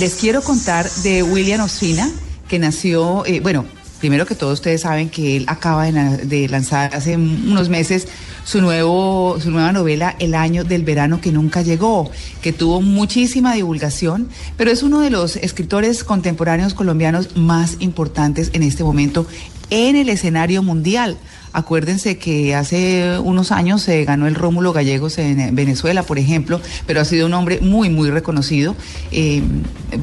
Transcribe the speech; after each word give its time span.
Les 0.00 0.14
quiero 0.14 0.40
contar 0.40 0.90
de 1.02 1.22
William 1.22 1.60
Ospina, 1.60 2.10
que 2.48 2.58
nació, 2.58 3.22
eh, 3.26 3.40
bueno, 3.40 3.66
primero 3.98 4.24
que 4.24 4.34
todo 4.34 4.54
ustedes 4.54 4.80
saben 4.80 5.10
que 5.10 5.36
él 5.36 5.44
acaba 5.46 5.84
de, 5.92 6.48
lanzar 6.48 6.94
hace 6.94 7.18
unos 7.18 7.68
meses 7.68 8.08
su, 8.44 8.60
nuevo, 8.60 9.38
su 9.40 9.50
nueva 9.50 9.72
novela 9.72 10.16
El 10.18 10.34
año 10.34 10.64
del 10.64 10.84
verano 10.84 11.20
que 11.20 11.32
nunca 11.32 11.62
llegó, 11.62 12.10
que 12.42 12.52
tuvo 12.52 12.80
muchísima 12.80 13.54
divulgación, 13.54 14.28
pero 14.56 14.70
es 14.70 14.82
uno 14.82 15.00
de 15.00 15.10
los 15.10 15.36
escritores 15.36 16.04
contemporáneos 16.04 16.74
colombianos 16.74 17.36
más 17.36 17.76
importantes 17.80 18.50
en 18.52 18.62
este 18.62 18.84
momento 18.84 19.26
en 19.70 19.96
el 19.96 20.08
escenario 20.08 20.62
mundial. 20.62 21.16
Acuérdense 21.52 22.16
que 22.16 22.54
hace 22.54 23.18
unos 23.18 23.50
años 23.50 23.82
se 23.82 24.04
ganó 24.04 24.28
el 24.28 24.36
Rómulo 24.36 24.72
Gallegos 24.72 25.18
en 25.18 25.54
Venezuela, 25.54 26.04
por 26.04 26.18
ejemplo, 26.18 26.60
pero 26.86 27.00
ha 27.00 27.04
sido 27.04 27.26
un 27.26 27.34
hombre 27.34 27.60
muy, 27.60 27.88
muy 27.88 28.10
reconocido. 28.10 28.76
Eh, 29.10 29.42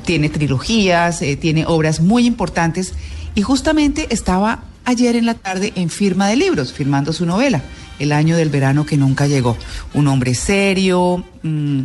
tiene 0.03 0.29
trilogías, 0.29 1.21
eh, 1.21 1.37
tiene 1.37 1.65
obras 1.65 2.01
muy 2.01 2.25
importantes 2.25 2.93
y 3.33 3.43
justamente 3.43 4.07
estaba 4.09 4.63
ayer 4.87 5.17
en 5.17 5.25
la 5.25 5.33
tarde 5.33 5.73
en 5.75 5.89
firma 5.89 6.27
de 6.27 6.37
libros, 6.37 6.71
firmando 6.71 7.13
su 7.13 7.25
novela, 7.25 7.61
El 7.99 8.11
año 8.11 8.37
del 8.37 8.49
verano 8.49 8.85
que 8.85 8.95
nunca 8.95 9.27
llegó. 9.27 9.57
Un 9.93 10.07
hombre 10.07 10.33
serio, 10.35 11.25
mm, 11.41 11.81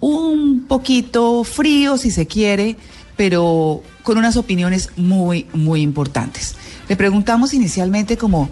un 0.00 0.64
poquito 0.68 1.42
frío 1.44 1.98
si 1.98 2.10
se 2.10 2.26
quiere, 2.26 2.76
pero 3.16 3.82
con 4.04 4.18
unas 4.18 4.36
opiniones 4.36 4.90
muy, 4.96 5.46
muy 5.52 5.82
importantes. 5.82 6.54
Le 6.88 6.96
preguntamos 6.96 7.54
inicialmente 7.54 8.16
como 8.16 8.48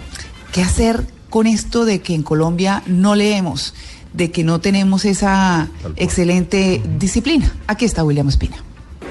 ¿Qué 0.52 0.62
hacer 0.62 1.04
con 1.28 1.46
esto 1.46 1.84
de 1.84 2.00
que 2.00 2.14
en 2.14 2.22
Colombia 2.22 2.82
no 2.86 3.14
leemos, 3.14 3.74
de 4.14 4.30
que 4.30 4.42
no 4.42 4.58
tenemos 4.58 5.04
esa 5.04 5.68
excelente 5.96 6.80
disciplina? 6.98 7.54
Aquí 7.66 7.84
está 7.84 8.02
William 8.02 8.28
Espina. 8.28 8.56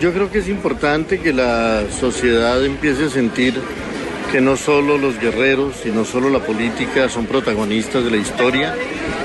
Yo 0.01 0.11
creo 0.11 0.31
que 0.31 0.39
es 0.39 0.49
importante 0.49 1.19
que 1.19 1.31
la 1.31 1.83
sociedad 1.99 2.65
empiece 2.65 3.05
a 3.05 3.09
sentir 3.11 3.61
que 4.31 4.41
no 4.41 4.57
solo 4.57 4.97
los 4.97 5.19
guerreros 5.19 5.85
y 5.85 5.89
no 5.89 6.05
solo 6.05 6.29
la 6.29 6.39
política 6.39 7.09
son 7.09 7.25
protagonistas 7.25 8.03
de 8.03 8.11
la 8.11 8.17
historia, 8.17 8.75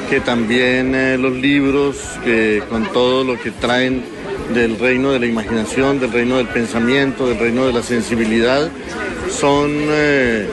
que 0.09 0.21
también 0.21 0.95
eh, 0.95 1.19
los 1.19 1.33
libros, 1.33 1.97
que 2.25 2.63
con 2.69 2.85
todo 2.93 3.25
lo 3.25 3.41
que 3.41 3.51
traen 3.51 4.03
del 4.53 4.79
reino 4.79 5.13
de 5.13 5.21
la 5.21 5.27
imaginación, 5.27 6.01
del 6.01 6.13
reino 6.13 6.37
del 6.37 6.49
pensamiento, 6.49 7.29
del 7.29 7.39
reino 7.39 7.67
de 7.67 7.73
la 7.73 7.83
sensibilidad, 7.83 8.71
son 9.31 9.71
eh, 9.73 10.49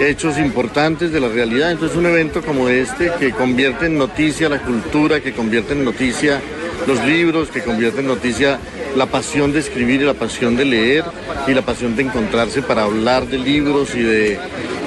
hechos 0.00 0.38
importantes 0.38 1.12
de 1.12 1.20
la 1.20 1.28
realidad. 1.28 1.72
Entonces 1.72 1.96
un 1.96 2.06
evento 2.06 2.42
como 2.42 2.68
este 2.68 3.10
que 3.18 3.32
convierte 3.32 3.86
en 3.86 3.98
noticia 3.98 4.48
la 4.48 4.60
cultura, 4.62 5.20
que 5.20 5.32
convierte 5.32 5.72
en 5.72 5.84
noticia 5.84 6.40
los 6.86 7.04
libros, 7.04 7.48
que 7.48 7.62
convierte 7.62 8.00
en 8.00 8.06
noticia 8.06 8.58
la 8.96 9.06
pasión 9.06 9.52
de 9.52 9.60
escribir 9.60 10.02
y 10.02 10.04
la 10.04 10.14
pasión 10.14 10.56
de 10.56 10.64
leer 10.64 11.04
y 11.46 11.54
la 11.54 11.62
pasión 11.62 11.96
de 11.96 12.02
encontrarse 12.02 12.62
para 12.62 12.84
hablar 12.84 13.26
de 13.26 13.38
libros 13.38 13.94
y 13.94 14.02
de, 14.02 14.38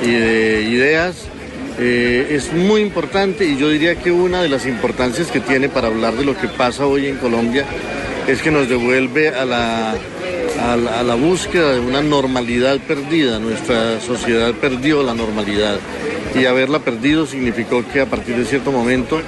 ideas. 0.03 1.27
Eh, 1.79 2.27
es 2.31 2.53
muy 2.53 2.81
importante 2.81 3.45
y 3.45 3.57
yo 3.57 3.69
diría 3.69 3.95
que 3.95 4.11
una 4.11 4.43
de 4.43 4.49
las 4.49 4.67
importancias 4.67 5.31
que 5.31 5.39
tiene 5.39 5.69
para 5.69 5.87
hablar 5.87 6.13
de 6.13 6.23
lo 6.23 6.37
que 6.37 6.47
pasa 6.47 6.85
hoy 6.85 7.07
en 7.07 7.17
Colombia 7.17 7.65
es 8.27 8.41
que 8.41 8.51
nos 8.51 8.69
devuelve 8.69 9.29
a 9.29 9.43
la 9.43 9.95
a 10.63 11.03
la, 11.03 11.15
búsqueda 11.15 11.73
de 11.73 11.79
una 11.79 12.01
normalidad 12.01 12.79
perdida. 12.79 13.39
Nuestra 13.39 13.99
sociedad 13.99 14.53
perdió 14.53 15.03
la 15.03 15.13
normalidad 15.13 15.77
y 16.35 16.45
haberla 16.45 16.79
perdido 16.79 17.25
significó 17.25 17.83
que 17.87 18.01
a 18.01 18.05
partir 18.05 18.35
de 18.35 18.45
cierto 18.45 18.71
momento 18.71 19.21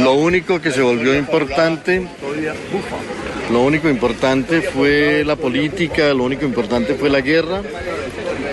lo 0.00 0.14
único 0.14 0.60
que 0.60 0.70
se 0.70 0.82
volvió 0.82 1.16
importante, 1.16 2.06
lo 3.50 3.62
único 3.62 3.88
importante 3.88 4.62
fue 4.62 5.24
la 5.24 5.36
política, 5.36 6.14
lo 6.14 6.24
único 6.24 6.44
importante 6.44 6.94
fue 6.94 7.10
la 7.10 7.20
guerra 7.20 7.62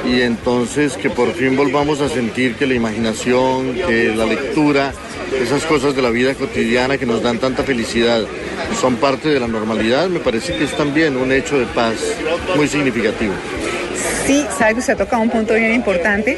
y 0.06 0.22
entonces 0.22 0.98
que 0.98 1.10
por 1.10 1.34
fin 1.34 1.56
volvamos 1.56 2.02
a 2.02 2.10
sentir 2.10 2.56
que 2.56 2.66
la 2.66 2.74
imaginación, 2.74 3.76
que 3.76 4.14
la 4.16 4.26
lectura, 4.26 4.94
esas 5.42 5.64
cosas 5.66 5.96
de 5.96 6.02
la 6.02 6.10
vida 6.10 6.34
cotidiana 6.34 6.98
que 6.98 7.06
nos 7.06 7.22
dan 7.22 7.38
tanta 7.38 7.64
felicidad 7.64 8.24
son 8.80 8.96
parte 8.96 9.30
de 9.30 9.40
la 9.40 9.48
normalidad, 9.48 10.08
me 10.10 10.20
parece 10.20 10.56
que 10.56 10.64
es 10.64 10.76
también 10.76 11.18
un 11.18 11.32
hecho 11.32 11.60
de 11.60 11.66
paz 11.66 11.96
muy 12.56 12.68
significativo. 12.68 13.34
Sí, 14.26 14.46
sabe 14.58 14.74
que 14.74 14.80
usted 14.80 14.94
ha 14.94 14.98
tocado 14.98 15.22
un 15.22 15.30
punto 15.30 15.54
bien 15.56 15.74
importante 15.74 16.38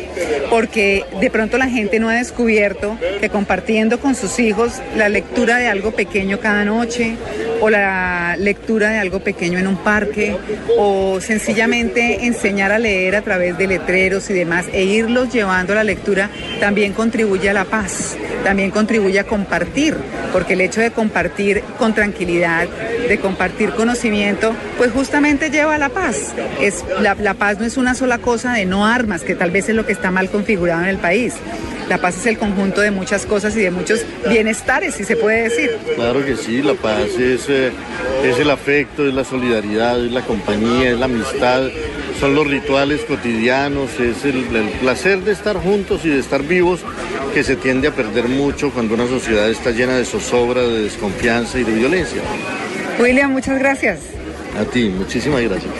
porque 0.50 1.06
de 1.20 1.30
pronto 1.30 1.58
la 1.58 1.68
gente 1.68 2.00
no 2.00 2.10
ha 2.10 2.16
descubierto 2.16 2.98
que 3.20 3.30
compartiendo 3.30 4.00
con 4.00 4.16
sus 4.16 4.40
hijos 4.40 4.82
la 4.96 5.10
lectura 5.10 5.58
de 5.58 5.68
algo 5.68 5.92
pequeño 5.92 6.40
cada 6.40 6.64
noche 6.64 7.18
o 7.62 7.70
la 7.70 8.36
lectura 8.38 8.90
de 8.90 9.00
algo 9.00 9.20
pequeño 9.22 9.58
en 9.60 9.68
un 9.68 9.78
parque 9.78 10.36
o 10.78 11.22
sencillamente 11.22 12.26
enseñar 12.26 12.72
a 12.72 12.80
leer 12.80 13.16
a 13.16 13.22
través 13.22 13.58
de 13.58 13.68
letreros 13.68 14.30
y 14.30 14.34
demás 14.34 14.66
e 14.74 14.84
irlos 14.84 15.32
llevando 15.32 15.72
a 15.74 15.78
la 15.78 15.84
lectura 15.84 16.30
también 16.60 16.92
contribuye 16.94 17.50
a 17.50 17.54
la 17.54 17.66
paz 17.66 18.18
también 18.44 18.72
contribuye 18.72 19.20
a 19.20 19.24
compartir, 19.24 19.96
porque 20.32 20.54
el 20.54 20.62
hecho 20.62 20.82
de 20.82 20.92
compartir 20.92 21.64
con 21.78 21.94
tranquilidad, 21.94 22.68
de 23.08 23.20
compartir 23.20 23.72
conocimiento, 23.72 24.54
pues 24.78 24.92
justamente 24.92 25.50
lleva 25.50 25.76
a 25.76 25.78
la 25.78 25.90
paz. 25.90 26.34
Es, 26.60 26.84
la, 27.00 27.16
la 27.16 27.34
paz 27.34 27.60
no 27.60 27.66
es 27.66 27.78
una 27.78 27.96
sola 27.96 28.18
cosa 28.18 28.54
de 28.54 28.66
no 28.66 28.86
armas, 28.86 29.22
que 29.24 29.36
tal 29.36 29.52
vez 29.52 29.70
es 29.70 29.76
lo 29.76 29.86
que 29.86 29.94
está 29.94 30.12
mal 30.12 30.30
configurado 30.30 30.82
en 30.82 30.90
el 30.90 30.98
país. 30.98 31.36
La 31.92 31.98
paz 31.98 32.16
es 32.16 32.26
el 32.26 32.38
conjunto 32.38 32.80
de 32.80 32.90
muchas 32.90 33.26
cosas 33.26 33.54
y 33.58 33.60
de 33.60 33.70
muchos 33.70 34.06
bienestares, 34.30 34.96
si 34.96 35.04
se 35.04 35.18
puede 35.18 35.50
decir. 35.50 35.72
Claro 35.96 36.24
que 36.24 36.38
sí, 36.38 36.62
la 36.62 36.74
paz 36.74 37.10
es, 37.20 37.50
eh, 37.50 37.70
es 38.24 38.40
el 38.40 38.50
afecto, 38.50 39.06
es 39.06 39.14
la 39.14 39.26
solidaridad, 39.26 40.02
es 40.02 40.10
la 40.10 40.22
compañía, 40.22 40.92
es 40.92 40.98
la 40.98 41.08
amistad, 41.08 41.64
son 42.18 42.34
los 42.34 42.48
rituales 42.48 43.02
cotidianos, 43.02 44.00
es 44.00 44.24
el, 44.24 44.46
placer 44.80 45.20
de 45.26 45.34
estar 45.34 45.58
juntos 45.58 46.06
y 46.06 46.10
de 46.12 46.20
estar 46.20 46.44
vivos 46.44 46.80
que 47.34 47.44
se 47.44 47.58
tiende 47.58 47.90
a 47.90 47.92
perder 47.92 48.30
mucho 48.30 48.72
cuando 48.72 48.94
una 48.94 49.08
sociedad 49.08 49.50
está 49.50 49.72
llena 49.72 49.98
de 49.98 50.06
zozobra, 50.06 50.62
de 50.62 50.84
desconfianza 50.84 51.60
y 51.60 51.66
de 51.66 51.74
violencia. 51.74 52.22
William, 53.00 53.34
muchas 53.34 53.60
gracias. 53.60 54.00
A 54.58 54.64
ti, 54.64 54.88
muchísimas 54.88 55.42
gracias. 55.42 55.74